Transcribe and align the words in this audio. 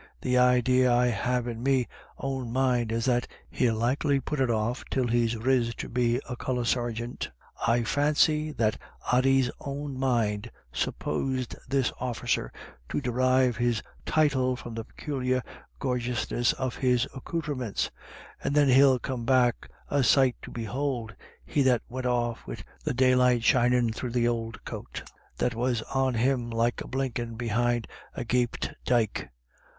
The 0.21 0.35
idee 0.39 0.87
I 0.87 1.05
have 1.09 1.45
in 1.45 1.61
me 1.61 1.87
own 2.17 2.51
mind 2.51 2.91
is 2.91 3.05
that 3.05 3.27
he'll 3.51 3.75
likely 3.75 4.19
put 4.19 4.41
it 4.41 4.49
off 4.49 4.83
till 4.89 5.05
he's 5.05 5.37
riz 5.37 5.75
to 5.75 5.87
be 5.89 6.19
a 6.27 6.35
colour 6.35 6.63
seargint 6.63 7.29
"—I 7.67 7.83
fancy 7.83 8.51
that 8.53 8.79
Ody's 9.13 9.51
own 9.59 9.99
mind 9.99 10.49
supposed 10.73 11.55
this 11.69 11.91
officer 11.99 12.51
to 12.89 12.99
derive 12.99 13.57
his 13.57 13.83
title 14.03 14.55
from 14.55 14.73
the 14.73 14.85
peculiar 14.85 15.43
gorgeousness 15.77 16.53
of 16.53 16.77
his 16.77 17.07
accoutrements 17.15 17.91
—"and 18.43 18.55
then 18.55 18.69
he'll 18.69 18.97
come 18.97 19.23
back 19.23 19.69
a 19.87 20.03
sight 20.03 20.35
to 20.41 20.49
behould, 20.51 21.13
he 21.45 21.61
that 21.61 21.83
wint 21.87 22.07
off 22.07 22.47
wid 22.47 22.63
the 22.83 22.95
daylight 22.95 23.43
shinin' 23.43 23.93
thro' 23.93 24.09
the 24.09 24.27
ould 24.27 24.65
coat 24.65 25.03
was 25.53 25.83
on 25.93 26.15
him 26.15 26.49
like 26.49 26.81
a 26.81 26.85
fire 26.85 26.89
blinkin' 26.89 27.35
behind 27.35 27.87
a 28.15 28.25
gapped 28.25 28.73
dyke. 28.83 29.29